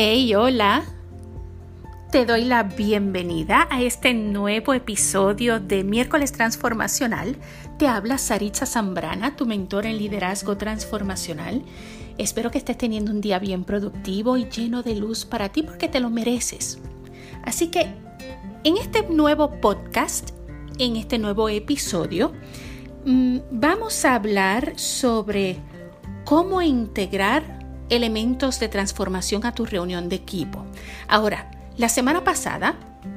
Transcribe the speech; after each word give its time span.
Hey, 0.00 0.32
hola. 0.36 0.84
Te 2.12 2.24
doy 2.24 2.44
la 2.44 2.62
bienvenida 2.62 3.66
a 3.68 3.82
este 3.82 4.14
nuevo 4.14 4.72
episodio 4.72 5.58
de 5.58 5.82
Miércoles 5.82 6.30
Transformacional. 6.30 7.36
Te 7.78 7.88
habla 7.88 8.16
Saritza 8.16 8.64
Zambrana, 8.64 9.34
tu 9.34 9.44
mentor 9.44 9.86
en 9.86 9.98
liderazgo 9.98 10.56
transformacional. 10.56 11.64
Espero 12.16 12.52
que 12.52 12.58
estés 12.58 12.78
teniendo 12.78 13.10
un 13.10 13.20
día 13.20 13.40
bien 13.40 13.64
productivo 13.64 14.36
y 14.36 14.48
lleno 14.48 14.84
de 14.84 14.94
luz 14.94 15.24
para 15.24 15.48
ti 15.48 15.64
porque 15.64 15.88
te 15.88 15.98
lo 15.98 16.10
mereces. 16.10 16.78
Así 17.42 17.66
que 17.66 17.88
en 18.62 18.76
este 18.76 19.02
nuevo 19.08 19.60
podcast, 19.60 20.30
en 20.78 20.94
este 20.94 21.18
nuevo 21.18 21.48
episodio, 21.48 22.34
mm, 23.04 23.38
vamos 23.50 24.04
a 24.04 24.14
hablar 24.14 24.74
sobre 24.78 25.56
cómo 26.24 26.62
integrar 26.62 27.57
elementos 27.90 28.60
de 28.60 28.68
transformación 28.68 29.46
a 29.46 29.52
tu 29.52 29.64
reunión 29.64 30.08
de 30.08 30.16
equipo. 30.16 30.64
Ahora, 31.06 31.50
la 31.76 31.88
semana 31.88 32.24
pasada, 32.24 32.76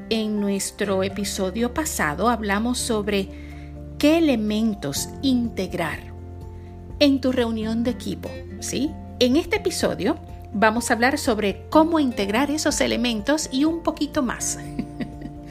en 0.09 0.39
nuestro 0.39 1.03
episodio 1.03 1.73
pasado, 1.73 2.29
hablamos 2.29 2.77
sobre 2.77 3.29
qué 3.97 4.17
elementos 4.17 5.09
integrar 5.21 5.99
en 6.99 7.21
tu 7.21 7.31
reunión 7.31 7.83
de 7.83 7.91
equipo, 7.91 8.29
¿sí? 8.59 8.91
En 9.19 9.35
este 9.35 9.57
episodio 9.57 10.17
vamos 10.53 10.89
a 10.89 10.93
hablar 10.93 11.17
sobre 11.17 11.67
cómo 11.69 11.99
integrar 11.99 12.51
esos 12.51 12.81
elementos 12.81 13.49
y 13.51 13.65
un 13.65 13.81
poquito 13.83 14.21
más. 14.21 14.59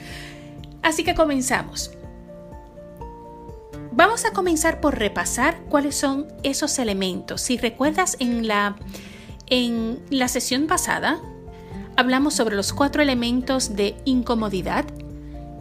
Así 0.83 1.05
que 1.05 1.15
comenzamos. 1.15 1.93
Vamos 3.93 4.25
a 4.25 4.33
comenzar 4.33 4.81
por 4.81 4.99
repasar 4.99 5.59
cuáles 5.69 5.97
son 5.97 6.29
esos 6.43 6.79
elementos. 6.79 7.41
Si 7.43 7.59
recuerdas 7.59 8.17
en 8.21 8.47
la 8.47 8.77
en 9.51 10.01
la 10.11 10.29
sesión 10.29 10.67
pasada 10.67 11.21
hablamos 11.97 12.35
sobre 12.35 12.57
los 12.57 12.73
cuatro 12.73 13.03
elementos 13.03 13.77
de 13.77 13.97
incomodidad, 14.05 14.85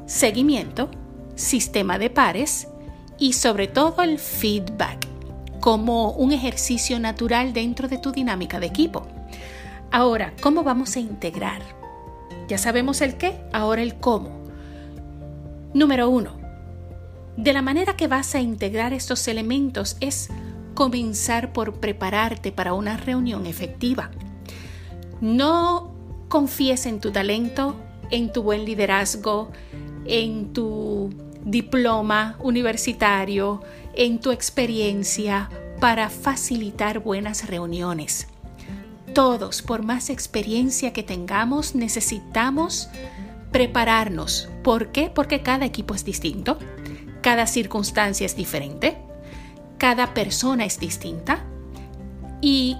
seguimiento, 0.06 0.90
sistema 1.36 1.98
de 1.98 2.10
pares 2.10 2.68
y 3.18 3.34
sobre 3.34 3.68
todo 3.68 4.02
el 4.04 4.20
feedback 4.20 5.08
como 5.60 6.12
un 6.12 6.32
ejercicio 6.32 7.00
natural 7.00 7.52
dentro 7.52 7.88
de 7.88 7.98
tu 7.98 8.12
dinámica 8.12 8.60
de 8.60 8.68
equipo. 8.68 9.08
Ahora, 9.92 10.34
¿cómo 10.42 10.64
vamos 10.64 10.96
a 10.96 11.00
integrar? 11.00 11.62
Ya 12.48 12.58
sabemos 12.58 13.02
el 13.02 13.18
qué, 13.18 13.42
ahora 13.52 13.82
el 13.82 13.96
cómo. 13.96 14.44
Número 15.74 16.10
uno, 16.10 16.40
de 17.38 17.54
la 17.54 17.62
manera 17.62 17.96
que 17.96 18.08
vas 18.08 18.36
a 18.36 18.40
integrar 18.40 18.94
estos 18.94 19.28
elementos 19.28 19.98
es 20.00 20.30
comenzar 20.80 21.52
por 21.52 21.74
prepararte 21.82 22.54
para 22.54 22.72
una 22.72 22.96
reunión 22.96 23.46
efectiva. 23.46 24.12
No 25.20 25.94
confíes 26.30 26.86
en 26.86 27.02
tu 27.02 27.12
talento, 27.12 27.76
en 28.12 28.32
tu 28.32 28.44
buen 28.44 28.64
liderazgo, 28.64 29.52
en 30.06 30.54
tu 30.54 31.10
diploma 31.44 32.38
universitario, 32.40 33.62
en 33.94 34.22
tu 34.22 34.32
experiencia 34.32 35.50
para 35.82 36.10
facilitar 36.10 37.00
buenas 37.00 37.50
reuniones. 37.50 38.30
Todos, 39.14 39.62
por 39.62 39.84
más 39.84 40.10
experiencia 40.10 40.94
que 40.94 41.04
tengamos, 41.04 41.76
necesitamos 41.76 42.88
prepararnos. 43.52 44.48
¿Por 44.64 44.94
qué? 44.94 45.12
Porque 45.14 45.42
cada 45.42 45.66
equipo 45.66 45.94
es 45.94 46.06
distinto, 46.06 46.58
cada 47.22 47.48
circunstancia 47.48 48.26
es 48.26 48.38
diferente 48.38 49.09
cada 49.80 50.14
persona 50.14 50.66
es 50.66 50.80
distinta 50.80 51.44
y 52.42 52.78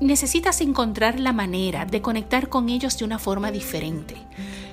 necesitas 0.00 0.60
encontrar 0.60 1.20
la 1.20 1.32
manera 1.32 1.84
de 1.84 2.00
conectar 2.00 2.48
con 2.48 2.68
ellos 2.68 2.96
de 2.96 3.04
una 3.04 3.18
forma 3.18 3.50
diferente. 3.50 4.16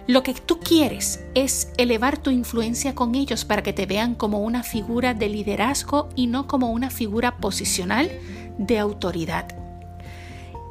Lo 0.07 0.21
que 0.21 0.35
tú 0.35 0.59
quieres 0.59 1.25
es 1.33 1.71
elevar 1.77 2.19
tu 2.19 2.29
influencia 2.29 2.93
con 2.93 3.15
ellos 3.15 3.43
para 3.43 3.63
que 3.63 3.73
te 3.73 3.87
vean 3.87 4.13
como 4.13 4.39
una 4.39 4.61
figura 4.61 5.15
de 5.15 5.27
liderazgo 5.27 6.09
y 6.15 6.27
no 6.27 6.47
como 6.47 6.71
una 6.71 6.91
figura 6.91 7.37
posicional 7.37 8.11
de 8.59 8.77
autoridad. 8.77 9.47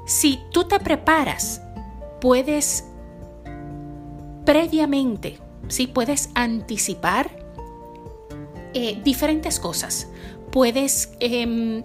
Si 0.07 0.39
tú 0.53 0.65
te 0.65 0.79
preparas, 0.79 1.61
puedes 2.21 2.85
previamente, 4.45 5.41
si 5.67 5.89
puedes 5.89 6.31
anticipar 6.35 7.44
eh, 8.75 9.01
diferentes 9.05 9.61
cosas 9.61 10.09
puedes 10.55 11.11
em, 11.19 11.83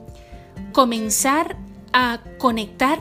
comenzar 0.71 1.57
a 1.91 2.19
conectar 2.37 2.99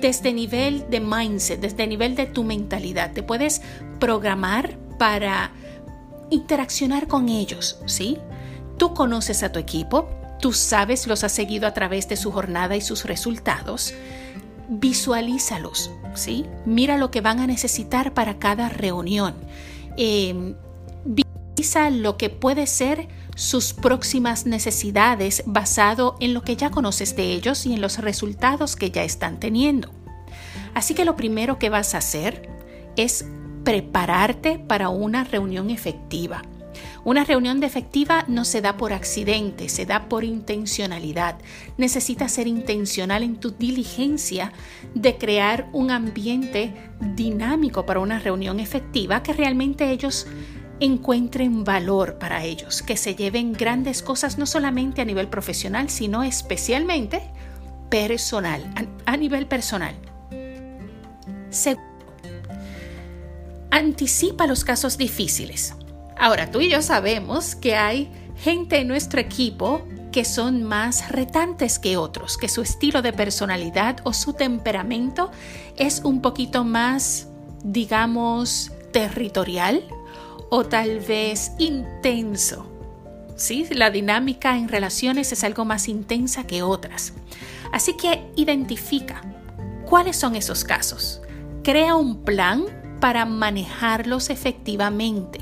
desde 0.00 0.32
nivel 0.32 0.88
de 0.88 1.00
mindset, 1.00 1.60
desde 1.60 1.86
nivel 1.86 2.14
de 2.14 2.26
tu 2.26 2.44
mentalidad. 2.44 3.12
Te 3.12 3.22
puedes 3.22 3.60
programar 4.00 4.78
para 4.98 5.52
interaccionar 6.30 7.08
con 7.08 7.28
ellos, 7.28 7.78
¿sí? 7.86 8.18
Tú 8.78 8.94
conoces 8.94 9.42
a 9.42 9.52
tu 9.52 9.58
equipo, 9.58 10.08
tú 10.40 10.52
sabes, 10.52 11.06
los 11.06 11.22
has 11.22 11.32
seguido 11.32 11.66
a 11.66 11.74
través 11.74 12.08
de 12.08 12.16
su 12.16 12.32
jornada 12.32 12.76
y 12.76 12.80
sus 12.80 13.04
resultados. 13.04 13.94
Visualízalos, 14.68 15.90
¿sí? 16.14 16.46
Mira 16.64 16.96
lo 16.96 17.10
que 17.10 17.20
van 17.20 17.40
a 17.40 17.46
necesitar 17.46 18.14
para 18.14 18.38
cada 18.38 18.68
reunión. 18.68 19.34
Eh, 19.96 20.54
visualiza 21.56 21.90
lo 21.90 22.16
que 22.16 22.30
puede 22.30 22.66
ser 22.66 23.08
sus 23.36 23.72
próximas 23.72 24.46
necesidades 24.46 25.42
basado 25.46 26.16
en 26.20 26.34
lo 26.34 26.42
que 26.42 26.56
ya 26.56 26.70
conoces 26.70 27.16
de 27.16 27.32
ellos 27.32 27.66
y 27.66 27.74
en 27.74 27.80
los 27.80 27.98
resultados 27.98 28.76
que 28.76 28.90
ya 28.90 29.02
están 29.02 29.40
teniendo. 29.40 29.90
Así 30.74 30.94
que 30.94 31.04
lo 31.04 31.16
primero 31.16 31.58
que 31.58 31.70
vas 31.70 31.94
a 31.94 31.98
hacer 31.98 32.48
es 32.96 33.26
prepararte 33.64 34.58
para 34.58 34.88
una 34.88 35.24
reunión 35.24 35.70
efectiva. 35.70 36.42
Una 37.04 37.24
reunión 37.24 37.60
de 37.60 37.66
efectiva 37.66 38.24
no 38.28 38.44
se 38.44 38.60
da 38.60 38.76
por 38.76 38.92
accidente, 38.92 39.68
se 39.68 39.84
da 39.84 40.08
por 40.08 40.24
intencionalidad. 40.24 41.36
Necesitas 41.76 42.32
ser 42.32 42.46
intencional 42.46 43.22
en 43.22 43.36
tu 43.36 43.50
diligencia 43.50 44.52
de 44.94 45.16
crear 45.18 45.68
un 45.72 45.90
ambiente 45.90 46.72
dinámico 47.14 47.84
para 47.84 48.00
una 48.00 48.18
reunión 48.18 48.58
efectiva 48.58 49.22
que 49.22 49.34
realmente 49.34 49.90
ellos 49.90 50.26
encuentren 50.84 51.64
valor 51.64 52.18
para 52.18 52.44
ellos, 52.44 52.82
que 52.82 52.96
se 52.96 53.14
lleven 53.14 53.52
grandes 53.52 54.02
cosas 54.02 54.38
no 54.38 54.46
solamente 54.46 55.00
a 55.02 55.04
nivel 55.04 55.28
profesional, 55.28 55.90
sino 55.90 56.22
especialmente 56.22 57.22
personal, 57.90 58.62
a, 59.06 59.16
nivel 59.16 59.46
personal. 59.46 59.94
Segundo, 61.50 61.88
anticipa 63.70 64.46
los 64.46 64.64
casos 64.64 64.98
difíciles. 64.98 65.74
Ahora, 66.18 66.50
tú 66.50 66.60
y 66.60 66.70
yo 66.70 66.82
sabemos 66.82 67.54
que 67.54 67.76
hay 67.76 68.10
gente 68.36 68.78
en 68.78 68.88
nuestro 68.88 69.20
equipo 69.20 69.82
que 70.12 70.24
son 70.24 70.62
más 70.62 71.10
retantes 71.10 71.80
que 71.80 71.96
otros, 71.96 72.38
que 72.38 72.48
su 72.48 72.62
estilo 72.62 73.02
de 73.02 73.12
personalidad 73.12 73.96
o 74.04 74.12
su 74.12 74.32
temperamento 74.32 75.32
es 75.76 76.02
un 76.04 76.22
poquito 76.22 76.62
más, 76.62 77.26
digamos, 77.64 78.70
territorial, 78.92 79.84
o 80.50 80.64
tal 80.64 81.00
vez 81.00 81.52
intenso. 81.58 82.66
¿Sí? 83.36 83.66
La 83.70 83.90
dinámica 83.90 84.56
en 84.56 84.68
relaciones 84.68 85.32
es 85.32 85.42
algo 85.42 85.64
más 85.64 85.88
intensa 85.88 86.44
que 86.44 86.62
otras. 86.62 87.14
Así 87.72 87.96
que 87.96 88.30
identifica 88.36 89.22
cuáles 89.86 90.16
son 90.16 90.36
esos 90.36 90.64
casos. 90.64 91.20
Crea 91.64 91.96
un 91.96 92.22
plan 92.22 92.64
para 93.00 93.24
manejarlos 93.24 94.30
efectivamente. 94.30 95.40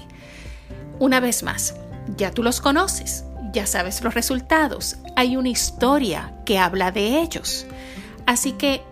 Una 0.98 1.20
vez 1.20 1.42
más, 1.42 1.74
ya 2.16 2.30
tú 2.30 2.42
los 2.42 2.60
conoces, 2.60 3.24
ya 3.52 3.66
sabes 3.66 4.02
los 4.02 4.14
resultados, 4.14 4.96
hay 5.16 5.36
una 5.36 5.50
historia 5.50 6.32
que 6.46 6.58
habla 6.58 6.90
de 6.90 7.20
ellos. 7.20 7.66
Así 8.24 8.52
que 8.52 8.82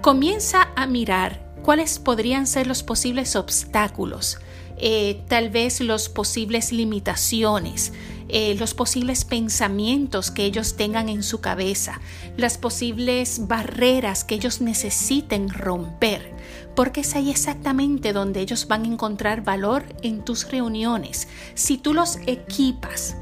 comienza 0.00 0.68
a 0.76 0.86
mirar 0.86 1.44
cuáles 1.62 1.98
podrían 1.98 2.46
ser 2.46 2.66
los 2.66 2.82
posibles 2.82 3.36
obstáculos 3.36 4.38
eh, 4.76 5.22
tal 5.28 5.50
vez 5.50 5.80
los 5.80 6.08
posibles 6.08 6.72
limitaciones, 6.72 7.92
eh, 8.28 8.56
los 8.58 8.74
posibles 8.74 9.24
pensamientos 9.24 10.30
que 10.30 10.44
ellos 10.44 10.76
tengan 10.76 11.08
en 11.08 11.22
su 11.22 11.40
cabeza, 11.40 12.00
las 12.36 12.58
posibles 12.58 13.46
barreras 13.46 14.24
que 14.24 14.34
ellos 14.34 14.60
necesiten 14.60 15.50
romper, 15.50 16.34
porque 16.74 17.02
es 17.02 17.14
ahí 17.14 17.30
exactamente 17.30 18.12
donde 18.12 18.40
ellos 18.40 18.66
van 18.66 18.84
a 18.84 18.88
encontrar 18.88 19.44
valor 19.44 19.84
en 20.02 20.24
tus 20.24 20.50
reuniones. 20.50 21.28
Si 21.54 21.78
tú 21.78 21.94
los 21.94 22.16
equipas 22.26 23.16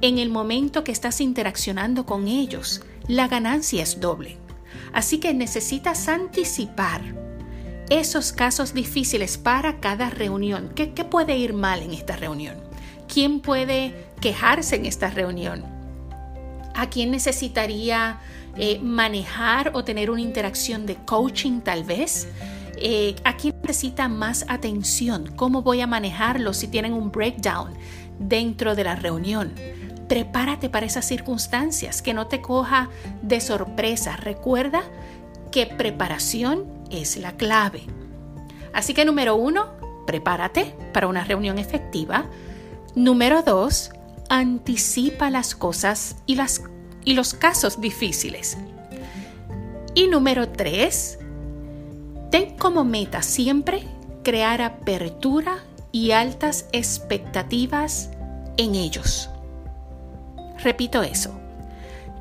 en 0.00 0.18
el 0.18 0.30
momento 0.30 0.82
que 0.82 0.92
estás 0.92 1.20
interaccionando 1.20 2.06
con 2.06 2.26
ellos, 2.26 2.82
la 3.06 3.28
ganancia 3.28 3.82
es 3.82 4.00
doble. 4.00 4.38
Así 4.92 5.18
que 5.18 5.32
necesitas 5.32 6.08
anticipar 6.08 7.14
esos 8.00 8.32
casos 8.32 8.72
difíciles 8.72 9.36
para 9.36 9.78
cada 9.78 10.08
reunión. 10.08 10.70
¿Qué, 10.74 10.86
puede 10.86 11.36
ir 11.36 11.52
mal 11.52 11.82
en 11.82 11.92
esta 11.92 12.16
reunión? 12.16 12.56
¿Quién 13.12 13.40
puede 13.40 14.06
quejarse 14.20 14.76
en 14.76 14.86
esta 14.86 15.10
reunión? 15.10 15.64
¿A 16.74 16.88
quién 16.88 17.10
necesitaría 17.10 18.20
eh, 18.56 18.78
manejar 18.78 19.72
o 19.74 19.84
tener 19.84 20.10
una 20.10 20.22
interacción 20.22 20.86
de 20.86 20.96
coaching 20.96 21.60
tal 21.60 21.84
vez? 21.84 22.28
Eh, 22.76 23.14
¿A 23.24 23.36
quién 23.36 23.54
necesita 23.60 24.08
más 24.08 24.46
atención? 24.48 25.30
¿Cómo 25.36 25.60
voy 25.62 25.82
a 25.82 25.86
manejarlo 25.86 26.54
si 26.54 26.68
tienen 26.68 26.94
un 26.94 27.12
breakdown 27.12 27.74
dentro 28.18 28.74
de 28.74 28.84
la 28.84 28.96
reunión? 28.96 29.52
Prepárate 30.08 30.70
para 30.70 30.86
esas 30.86 31.06
circunstancias, 31.06 32.00
que 32.00 32.14
no 32.14 32.26
te 32.26 32.40
coja 32.40 32.88
de 33.20 33.40
sorpresa. 33.40 34.16
Recuerda 34.16 34.82
que 35.50 35.66
preparación 35.66 36.81
es 36.92 37.16
la 37.16 37.36
clave. 37.36 37.82
Así 38.72 38.94
que 38.94 39.04
número 39.04 39.36
uno, 39.36 39.70
prepárate 40.06 40.74
para 40.92 41.08
una 41.08 41.24
reunión 41.24 41.58
efectiva. 41.58 42.26
Número 42.94 43.42
dos, 43.42 43.90
anticipa 44.28 45.30
las 45.30 45.54
cosas 45.54 46.16
y, 46.26 46.36
las, 46.36 46.62
y 47.04 47.14
los 47.14 47.34
casos 47.34 47.80
difíciles. 47.80 48.56
Y 49.94 50.06
número 50.08 50.48
tres, 50.48 51.18
ten 52.30 52.56
como 52.56 52.84
meta 52.84 53.22
siempre 53.22 53.86
crear 54.22 54.62
apertura 54.62 55.58
y 55.90 56.12
altas 56.12 56.66
expectativas 56.72 58.10
en 58.56 58.74
ellos. 58.74 59.28
Repito 60.62 61.02
eso. 61.02 61.38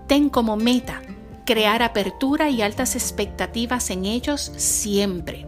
Ten 0.07 0.29
como 0.29 0.57
meta 0.57 1.01
crear 1.45 1.83
apertura 1.83 2.49
y 2.49 2.61
altas 2.61 2.95
expectativas 2.95 3.89
en 3.89 4.05
ellos 4.05 4.51
siempre. 4.57 5.47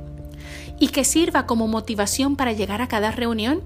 Y 0.80 0.90
que 0.90 1.04
sirva 1.04 1.46
como 1.46 1.68
motivación 1.68 2.36
para 2.36 2.54
llegar 2.54 2.82
a 2.82 2.88
cada 2.88 3.12
reunión. 3.12 3.62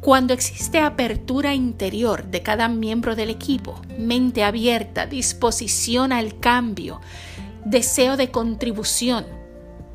Cuando 0.00 0.32
existe 0.32 0.78
apertura 0.78 1.54
interior 1.54 2.24
de 2.24 2.42
cada 2.42 2.68
miembro 2.68 3.16
del 3.16 3.28
equipo, 3.28 3.80
mente 3.98 4.44
abierta, 4.44 5.06
disposición 5.06 6.12
al 6.12 6.38
cambio, 6.40 7.00
deseo 7.64 8.16
de 8.16 8.30
contribución 8.30 9.26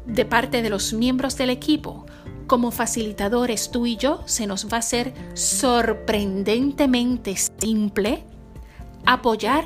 de 0.05 0.25
parte 0.25 0.61
de 0.61 0.69
los 0.69 0.93
miembros 0.93 1.37
del 1.37 1.49
equipo, 1.49 2.05
como 2.47 2.71
facilitadores 2.71 3.71
tú 3.71 3.87
y 3.87 3.97
yo, 3.97 4.21
se 4.25 4.45
nos 4.45 4.71
va 4.71 4.77
a 4.77 4.81
hacer 4.81 5.13
sorprendentemente 5.33 7.35
simple 7.35 8.23
apoyar 9.05 9.65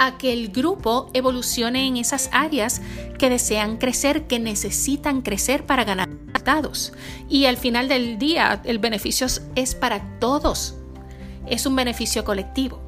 a 0.00 0.18
que 0.18 0.32
el 0.32 0.48
grupo 0.48 1.10
evolucione 1.12 1.86
en 1.86 1.96
esas 1.96 2.30
áreas 2.32 2.80
que 3.18 3.30
desean 3.30 3.76
crecer, 3.76 4.26
que 4.26 4.38
necesitan 4.38 5.22
crecer 5.22 5.66
para 5.66 5.84
ganar 5.84 6.08
resultados. 6.08 6.92
Y 7.28 7.44
al 7.44 7.58
final 7.58 7.86
del 7.86 8.18
día, 8.18 8.62
el 8.64 8.78
beneficio 8.78 9.26
es 9.54 9.74
para 9.74 10.18
todos. 10.18 10.74
Es 11.46 11.66
un 11.66 11.76
beneficio 11.76 12.24
colectivo. 12.24 12.80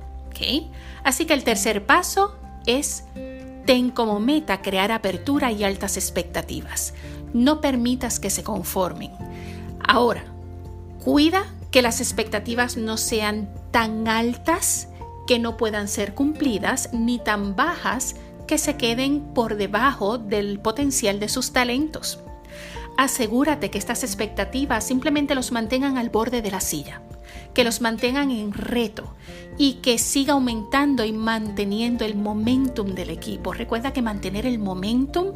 Así 1.04 1.26
que 1.26 1.34
el 1.34 1.44
tercer 1.44 1.86
paso 1.86 2.36
es 2.66 3.04
ten 3.66 3.90
como 3.90 4.18
meta 4.18 4.60
crear 4.60 4.90
apertura 4.90 5.52
y 5.52 5.64
altas 5.64 5.96
expectativas. 5.96 6.94
No 7.32 7.60
permitas 7.60 8.18
que 8.18 8.30
se 8.30 8.42
conformen. 8.42 9.12
Ahora, 9.86 10.24
cuida 11.04 11.44
que 11.70 11.82
las 11.82 12.00
expectativas 12.00 12.76
no 12.76 12.96
sean 12.96 13.48
tan 13.70 14.08
altas 14.08 14.88
que 15.26 15.38
no 15.38 15.56
puedan 15.56 15.88
ser 15.88 16.14
cumplidas 16.14 16.90
ni 16.92 17.18
tan 17.18 17.56
bajas 17.56 18.16
que 18.46 18.58
se 18.58 18.76
queden 18.76 19.20
por 19.34 19.56
debajo 19.56 20.18
del 20.18 20.60
potencial 20.60 21.20
de 21.20 21.28
sus 21.28 21.52
talentos. 21.52 22.20
Asegúrate 22.96 23.70
que 23.70 23.78
estas 23.78 24.04
expectativas 24.04 24.84
simplemente 24.84 25.34
los 25.34 25.52
mantengan 25.52 25.96
al 25.96 26.10
borde 26.10 26.42
de 26.42 26.50
la 26.50 26.60
silla, 26.60 27.00
que 27.54 27.64
los 27.64 27.80
mantengan 27.80 28.30
en 28.30 28.52
reto 28.52 29.14
y 29.56 29.74
que 29.74 29.98
siga 29.98 30.34
aumentando 30.34 31.04
y 31.04 31.12
manteniendo 31.12 32.04
el 32.04 32.16
momentum 32.16 32.88
del 32.88 33.10
equipo. 33.10 33.52
Recuerda 33.52 33.92
que 33.92 34.02
mantener 34.02 34.44
el 34.44 34.58
momentum 34.58 35.32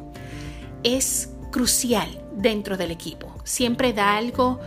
es 0.82 1.30
crucial 1.50 2.22
dentro 2.36 2.76
del 2.76 2.90
equipo. 2.90 3.34
Siempre 3.44 3.92
da 3.92 4.16
algo, 4.16 4.60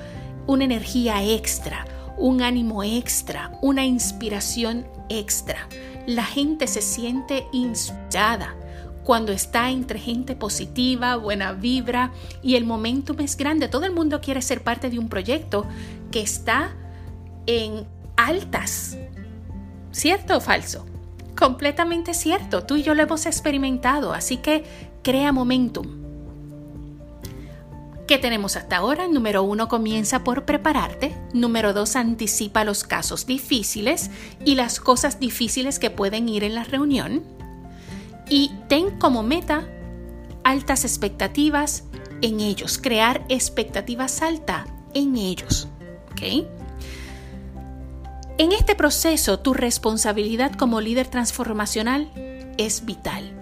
una 0.48 0.64
energía 0.64 1.24
extra, 1.24 1.86
un 2.18 2.42
ánimo 2.42 2.84
extra, 2.84 3.52
una 3.62 3.86
inspiración 3.86 4.88
extra. 5.10 5.68
La 6.08 6.24
gente 6.24 6.68
se 6.68 6.82
siente 6.82 7.46
inspirada 7.52 8.56
cuando 9.10 9.32
está 9.32 9.72
entre 9.72 9.98
gente 9.98 10.36
positiva, 10.36 11.16
buena 11.16 11.54
vibra 11.54 12.12
y 12.44 12.54
el 12.54 12.66
momentum 12.66 13.20
es 13.22 13.38
grande. 13.38 13.68
Todo 13.68 13.88
el 13.88 13.92
mundo 13.92 14.22
quiere 14.22 14.40
ser 14.44 14.62
parte 14.62 14.92
de 14.92 15.00
un 15.00 15.10
proyecto 15.10 15.66
que 16.12 16.22
está 16.22 16.76
en 17.48 17.88
altas. 18.18 19.00
¿Cierto 19.90 20.38
o 20.38 20.42
falso? 20.42 20.86
Completamente 21.36 22.14
cierto. 22.14 22.66
Tú 22.66 22.76
y 22.76 22.84
yo 22.84 22.94
lo 22.94 23.02
hemos 23.02 23.26
experimentado, 23.26 24.14
así 24.14 24.38
que 24.38 24.64
crea 25.02 25.32
momentum. 25.32 25.99
¿Qué 28.10 28.18
tenemos 28.18 28.56
hasta 28.56 28.78
ahora? 28.78 29.08
Número 29.08 29.44
uno, 29.44 29.68
comienza 29.68 30.24
por 30.24 30.44
prepararte. 30.44 31.16
Número 31.32 31.74
dos, 31.74 31.96
anticipa 31.96 32.64
los 32.64 32.84
casos 32.84 33.28
difíciles 33.28 34.10
y 34.44 34.56
las 34.56 34.80
cosas 34.80 35.20
difíciles 35.20 35.78
que 35.78 35.92
pueden 35.92 36.28
ir 36.28 36.44
en 36.44 36.56
la 36.56 36.64
reunión. 36.64 37.22
Y 38.28 38.52
ten 38.68 38.98
como 38.98 39.22
meta 39.22 39.68
altas 40.44 40.86
expectativas 40.86 41.84
en 42.24 42.40
ellos, 42.40 42.80
crear 42.80 43.24
expectativas 43.30 44.24
altas 44.24 44.66
en 44.96 45.16
ellos. 45.16 45.68
En 46.20 46.48
este 48.52 48.74
proceso, 48.74 49.38
tu 49.38 49.54
responsabilidad 49.54 50.54
como 50.54 50.82
líder 50.82 51.06
transformacional 51.06 52.12
es 52.58 52.86
vital. 52.86 53.34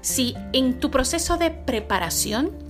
Si 0.00 0.34
en 0.52 0.80
tu 0.80 0.90
proceso 0.90 1.36
de 1.36 1.52
preparación 1.52 2.69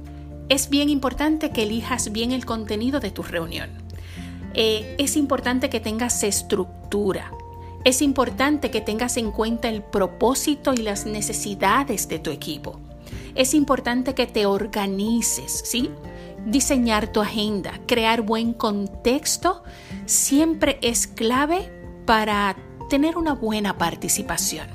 es 0.51 0.69
bien 0.69 0.91
importante 0.91 1.53
que 1.53 1.63
elijas 1.63 2.11
bien 2.11 2.33
el 2.33 2.45
contenido 2.45 2.99
de 2.99 3.13
tu 3.13 3.23
reunión. 3.23 3.71
Eh, 4.53 4.97
es 4.99 5.17
importante 5.17 5.71
que 5.71 5.79
tengas 5.79 6.25
estructura. 6.25 7.31
Es 7.85 8.03
importante 8.03 8.71
que 8.73 8.81
tengas 8.81 9.17
en 9.17 9.31
cuenta 9.31 9.69
el 9.69 9.81
propósito 9.81 10.75
y 10.75 10.79
las 10.79 11.07
necesidades 11.07 12.09
de 12.09 12.19
tu 12.19 12.31
equipo. 12.31 12.81
Es 13.37 13.55
importante 13.55 14.15
que 14.15 14.27
te 14.27 14.45
organices, 14.45 15.63
¿sí? 15.65 15.91
Diseñar 16.45 17.13
tu 17.13 17.21
agenda, 17.21 17.81
crear 17.87 18.23
buen 18.23 18.53
contexto, 18.53 19.63
siempre 20.05 20.79
es 20.83 21.07
clave 21.07 21.71
para 22.07 22.57
tener 22.89 23.17
una 23.17 23.35
buena 23.35 23.79
participación. 23.79 24.67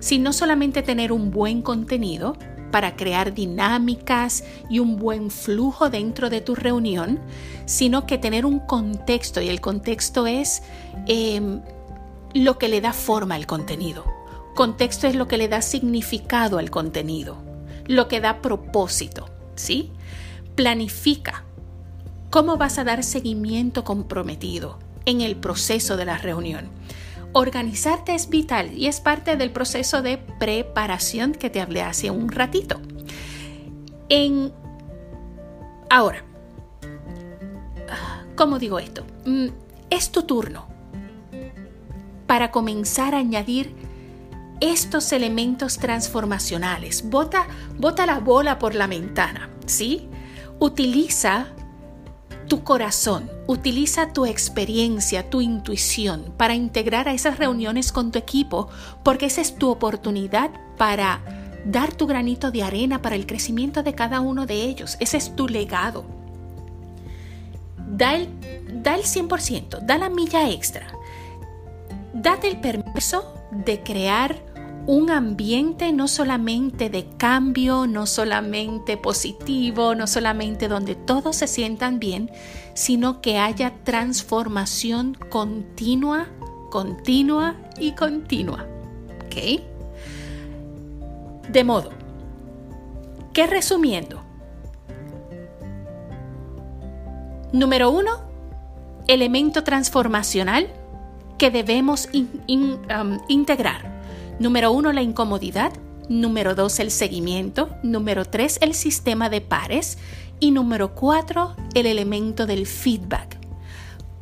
Si 0.00 0.18
no 0.18 0.34
solamente 0.34 0.82
tener 0.82 1.12
un 1.12 1.30
buen 1.30 1.62
contenido, 1.62 2.36
para 2.70 2.96
crear 2.96 3.34
dinámicas 3.34 4.44
y 4.68 4.78
un 4.78 4.96
buen 4.96 5.30
flujo 5.30 5.90
dentro 5.90 6.30
de 6.30 6.40
tu 6.40 6.54
reunión, 6.54 7.20
sino 7.66 8.06
que 8.06 8.18
tener 8.18 8.44
un 8.44 8.60
contexto 8.60 9.40
y 9.40 9.48
el 9.48 9.60
contexto 9.60 10.26
es 10.26 10.62
em, 11.06 11.60
lo 12.34 12.58
que 12.58 12.68
le 12.68 12.80
da 12.80 12.92
forma 12.92 13.34
al 13.34 13.46
contenido. 13.46 14.04
Contexto 14.54 15.06
es 15.06 15.14
lo 15.14 15.28
que 15.28 15.38
le 15.38 15.48
da 15.48 15.62
significado 15.62 16.58
al 16.58 16.70
contenido, 16.70 17.36
lo 17.86 18.08
que 18.08 18.20
da 18.20 18.42
propósito, 18.42 19.28
¿sí? 19.54 19.92
Planifica 20.54 21.44
cómo 22.30 22.56
vas 22.56 22.78
a 22.78 22.84
dar 22.84 23.04
seguimiento 23.04 23.84
comprometido 23.84 24.78
en 25.06 25.20
el 25.20 25.36
proceso 25.36 25.96
de 25.96 26.04
la 26.04 26.18
reunión. 26.18 26.68
Organizarte 27.32 28.14
es 28.14 28.28
vital 28.28 28.72
y 28.76 28.86
es 28.86 29.00
parte 29.00 29.36
del 29.36 29.50
proceso 29.50 30.02
de 30.02 30.18
preparación 30.18 31.32
que 31.32 31.50
te 31.50 31.60
hablé 31.60 31.82
hace 31.82 32.10
un 32.10 32.30
ratito. 32.30 32.80
En 34.08 34.52
ahora, 35.90 36.24
¿cómo 38.34 38.58
digo 38.58 38.78
esto? 38.78 39.04
Mm, 39.26 39.48
es 39.90 40.10
tu 40.10 40.22
turno 40.22 40.66
para 42.26 42.50
comenzar 42.50 43.14
a 43.14 43.18
añadir 43.18 43.74
estos 44.60 45.12
elementos 45.12 45.78
transformacionales. 45.78 47.08
Bota, 47.08 47.46
bota 47.76 48.06
la 48.06 48.18
bola 48.18 48.58
por 48.58 48.74
la 48.74 48.86
ventana, 48.86 49.50
¿sí? 49.66 50.08
Utiliza 50.58 51.46
tu 52.48 52.64
corazón, 52.64 53.30
utiliza 53.48 54.12
tu 54.12 54.26
experiencia, 54.26 55.28
tu 55.30 55.40
intuición 55.40 56.34
para 56.36 56.54
integrar 56.54 57.08
a 57.08 57.14
esas 57.14 57.38
reuniones 57.38 57.92
con 57.92 58.12
tu 58.12 58.18
equipo, 58.18 58.68
porque 59.02 59.26
esa 59.26 59.40
es 59.40 59.56
tu 59.56 59.70
oportunidad 59.70 60.50
para 60.76 61.20
dar 61.64 61.94
tu 61.94 62.06
granito 62.06 62.50
de 62.50 62.62
arena 62.62 63.00
para 63.00 63.16
el 63.16 63.26
crecimiento 63.26 63.82
de 63.82 63.94
cada 63.94 64.20
uno 64.20 64.44
de 64.44 64.62
ellos. 64.62 64.98
Ese 65.00 65.16
es 65.16 65.34
tu 65.34 65.48
legado. 65.48 66.04
Da 67.88 68.16
el, 68.16 68.28
da 68.82 68.94
el 68.94 69.02
100%, 69.02 69.80
da 69.80 69.96
la 69.96 70.10
milla 70.10 70.50
extra. 70.50 70.86
Date 72.12 72.48
el 72.48 72.60
permiso 72.60 73.32
de 73.50 73.82
crear 73.82 74.36
un 74.88 75.10
ambiente 75.10 75.92
no 75.92 76.08
solamente 76.08 76.88
de 76.88 77.06
cambio, 77.18 77.86
no 77.86 78.06
solamente 78.06 78.96
positivo, 78.96 79.94
no 79.94 80.06
solamente 80.06 80.66
donde 80.66 80.94
todos 80.94 81.36
se 81.36 81.46
sientan 81.46 81.98
bien, 81.98 82.30
sino 82.72 83.20
que 83.20 83.38
haya 83.38 83.74
transformación 83.84 85.14
continua 85.28 86.28
continua 86.70 87.54
y 87.78 87.92
continua. 87.92 88.66
¿Ok? 89.26 89.60
De 91.50 91.64
modo 91.64 91.90
que 93.32 93.46
resumiendo, 93.46 94.22
número 97.52 97.90
uno, 97.90 98.22
elemento 99.06 99.64
transformacional 99.64 100.68
que 101.38 101.50
debemos 101.50 102.08
um, 102.12 103.18
integrar. 103.28 103.97
Número 104.38 104.72
uno, 104.72 104.92
la 104.92 105.02
incomodidad. 105.02 105.72
Número 106.08 106.54
dos, 106.54 106.78
el 106.78 106.90
seguimiento. 106.90 107.70
Número 107.82 108.24
tres, 108.24 108.58
el 108.60 108.74
sistema 108.74 109.28
de 109.28 109.40
pares. 109.40 109.98
Y 110.40 110.52
número 110.52 110.94
cuatro, 110.94 111.56
el 111.74 111.86
elemento 111.86 112.46
del 112.46 112.66
feedback. 112.66 113.38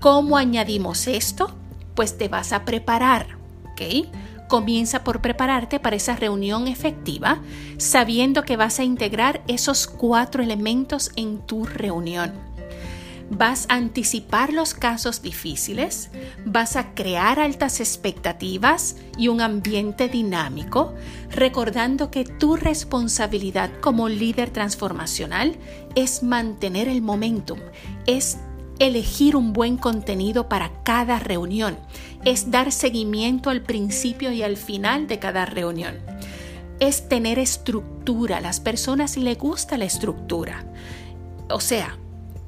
¿Cómo 0.00 0.36
añadimos 0.36 1.06
esto? 1.06 1.54
Pues 1.94 2.16
te 2.16 2.28
vas 2.28 2.52
a 2.52 2.64
preparar, 2.64 3.38
¿ok? 3.72 4.06
Comienza 4.48 5.02
por 5.04 5.20
prepararte 5.20 5.80
para 5.80 5.96
esa 5.96 6.16
reunión 6.16 6.68
efectiva, 6.68 7.40
sabiendo 7.78 8.44
que 8.44 8.56
vas 8.56 8.78
a 8.78 8.84
integrar 8.84 9.42
esos 9.48 9.86
cuatro 9.86 10.42
elementos 10.42 11.10
en 11.16 11.38
tu 11.38 11.64
reunión. 11.64 12.32
Vas 13.30 13.66
a 13.68 13.74
anticipar 13.74 14.52
los 14.52 14.72
casos 14.72 15.20
difíciles, 15.20 16.10
vas 16.44 16.76
a 16.76 16.94
crear 16.94 17.40
altas 17.40 17.80
expectativas 17.80 18.96
y 19.18 19.28
un 19.28 19.40
ambiente 19.40 20.08
dinámico, 20.08 20.94
recordando 21.30 22.10
que 22.12 22.24
tu 22.24 22.54
responsabilidad 22.54 23.70
como 23.80 24.08
líder 24.08 24.50
transformacional 24.50 25.56
es 25.96 26.22
mantener 26.22 26.88
el 26.88 27.02
momentum, 27.02 27.58
es 28.06 28.38
elegir 28.78 29.34
un 29.34 29.52
buen 29.52 29.76
contenido 29.76 30.48
para 30.48 30.82
cada 30.84 31.18
reunión, 31.18 31.78
es 32.24 32.50
dar 32.50 32.70
seguimiento 32.70 33.50
al 33.50 33.62
principio 33.62 34.30
y 34.30 34.42
al 34.42 34.56
final 34.56 35.08
de 35.08 35.18
cada 35.18 35.46
reunión. 35.46 35.96
Es 36.78 37.08
tener 37.08 37.38
estructura, 37.38 38.40
las 38.40 38.60
personas 38.60 39.16
les 39.16 39.38
gusta 39.38 39.78
la 39.78 39.86
estructura. 39.86 40.64
O 41.48 41.60
sea, 41.60 41.96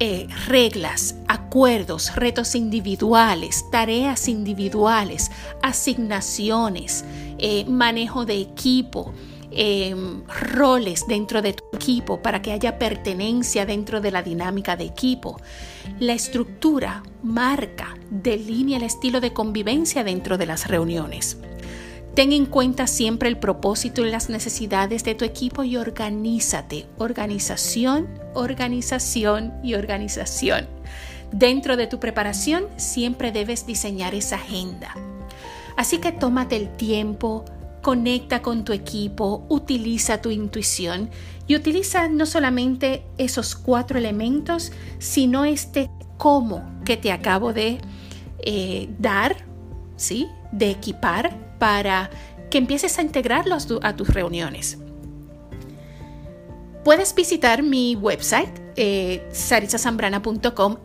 eh, 0.01 0.29
reglas, 0.47 1.17
acuerdos, 1.27 2.15
retos 2.15 2.55
individuales, 2.55 3.65
tareas 3.71 4.29
individuales, 4.29 5.31
asignaciones, 5.63 7.05
eh, 7.39 7.65
manejo 7.67 8.25
de 8.25 8.41
equipo, 8.41 9.13
Em, 9.51 10.23
roles 10.55 11.07
dentro 11.09 11.41
de 11.41 11.55
tu 11.55 11.65
equipo 11.73 12.21
para 12.21 12.43
que 12.43 12.53
haya 12.53 12.79
pertenencia 12.79 13.65
dentro 13.65 14.03
de 14.03 14.11
la 14.11 14.23
dinámica 14.23 14.77
de 14.77 14.85
equipo. 14.85 15.41
La 15.99 16.13
estructura 16.13 17.03
marca, 17.23 17.97
delinea 18.11 18.77
el 18.77 18.83
estilo 18.83 19.21
de 19.21 19.33
convivencia 19.33 20.05
dentro 20.05 20.37
de 20.37 20.47
las 20.47 20.69
reuniones. 20.69 21.39
Ten 22.19 22.33
en 22.33 22.47
cuenta 22.47 22.89
siempre 22.89 23.29
el 23.29 23.39
propósito 23.39 24.05
y 24.05 24.11
las 24.11 24.29
necesidades 24.29 25.05
de 25.05 25.15
tu 25.15 25.25
equipo 25.25 25.63
y 25.63 25.77
organízate. 25.77 26.87
Organización, 26.99 28.09
organización 28.35 29.55
y 29.63 29.75
organización. 29.75 30.67
Dentro 31.31 31.77
de 31.77 31.87
tu 31.87 32.01
preparación 32.01 32.67
siempre 32.77 33.31
debes 33.31 33.67
diseñar 33.67 34.17
esa 34.17 34.35
agenda. 34.35 34.97
Así 35.77 35.99
que 35.99 36.11
tómate 36.11 36.57
el 36.57 36.71
tiempo, 36.77 37.45
conecta 37.83 38.43
con 38.43 38.65
tu 38.65 38.73
equipo, 38.73 39.47
utiliza 39.49 40.21
tu 40.21 40.33
intuición 40.33 41.11
y 41.47 41.55
utiliza 41.55 42.09
no 42.09 42.27
solamente 42.27 43.05
esos 43.19 43.55
cuatro 43.55 43.97
elementos, 43.97 44.73
sino 44.99 45.45
este 45.45 45.89
cómo 46.17 46.69
que 46.85 46.97
te 46.97 47.13
acabo 47.13 47.53
de 47.53 47.79
eh, 48.41 48.89
dar, 48.99 49.37
¿sí? 49.95 50.27
De 50.53 50.71
equipar 50.71 51.37
para 51.59 52.11
que 52.51 52.59
empieces 52.59 52.99
a 52.99 53.03
integrarlos 53.03 53.69
a 53.83 53.97
tus 53.97 54.09
reuniones. 54.09 54.79
Puedes 56.85 57.15
visitar 57.15 57.63
mi 57.63 57.97
website, 57.97 58.49
eh, 58.77 59.29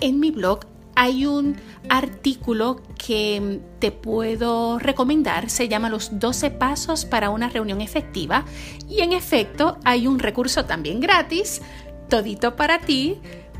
en 0.02 0.20
mi 0.20 0.32
blog 0.32 0.66
hay 0.96 1.26
un 1.26 1.58
artículo 1.90 2.82
que 2.98 3.62
te 3.80 3.92
puedo 3.92 4.80
recomendar, 4.80 5.50
se 5.50 5.68
llama 5.68 5.90
Los 5.90 6.20
12 6.20 6.52
Pasos 6.52 7.06
para 7.06 7.30
una 7.30 7.50
reunión 7.50 7.82
efectiva. 7.82 8.46
Y 8.88 9.02
en 9.02 9.14
efecto 9.14 9.78
hay 9.84 10.08
un 10.08 10.20
recurso 10.20 10.66
también 10.66 11.00
gratis, 11.00 11.62
todito 12.10 12.56
para 12.56 12.80
ti, 12.80 13.20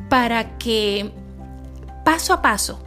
para 0.10 0.58
que 0.58 1.12
paso 2.06 2.34
a 2.34 2.42
paso 2.42 2.84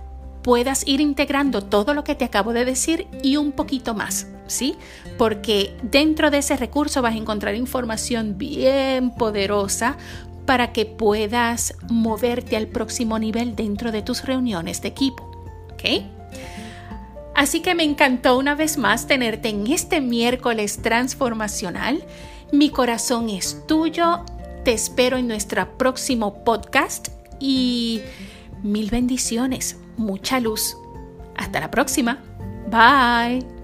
puedas 0.46 0.86
ir 0.86 1.00
integrando 1.00 1.60
todo 1.60 1.92
lo 1.92 2.04
que 2.04 2.14
te 2.14 2.24
acabo 2.24 2.52
de 2.52 2.64
decir 2.64 3.08
y 3.20 3.36
un 3.36 3.50
poquito 3.50 3.94
más, 3.94 4.28
¿sí? 4.46 4.76
Porque 5.18 5.76
dentro 5.82 6.30
de 6.30 6.38
ese 6.38 6.56
recurso 6.56 7.02
vas 7.02 7.14
a 7.14 7.18
encontrar 7.18 7.56
información 7.56 8.38
bien 8.38 9.10
poderosa 9.10 9.96
para 10.44 10.72
que 10.72 10.86
puedas 10.86 11.74
moverte 11.90 12.56
al 12.56 12.68
próximo 12.68 13.18
nivel 13.18 13.56
dentro 13.56 13.90
de 13.90 14.02
tus 14.02 14.24
reuniones 14.24 14.82
de 14.82 14.88
equipo. 14.88 15.24
¿Ok? 15.72 16.04
Así 17.34 17.58
que 17.58 17.74
me 17.74 17.82
encantó 17.82 18.38
una 18.38 18.54
vez 18.54 18.78
más 18.78 19.08
tenerte 19.08 19.48
en 19.48 19.66
este 19.66 20.00
miércoles 20.00 20.80
transformacional. 20.80 22.04
Mi 22.52 22.70
corazón 22.70 23.30
es 23.30 23.66
tuyo. 23.66 24.24
Te 24.64 24.74
espero 24.74 25.16
en 25.16 25.26
nuestro 25.26 25.76
próximo 25.76 26.44
podcast 26.44 27.08
y 27.40 28.00
mil 28.62 28.90
bendiciones, 28.90 29.76
mucha 29.96 30.40
luz. 30.40 30.76
Hasta 31.36 31.60
la 31.60 31.70
próxima. 31.70 32.22
Bye. 32.70 33.55